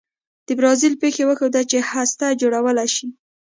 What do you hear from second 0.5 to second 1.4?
برازیل پېښې